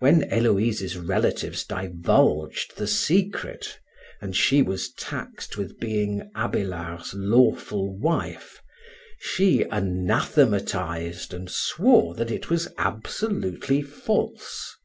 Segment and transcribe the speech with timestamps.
[0.00, 3.78] When Héloïse's relatives divulged the secret,
[4.20, 8.60] and she was taxed with being Abélard's lawful wife,
[9.18, 14.76] she "anathematized and swore that it was absolutely false."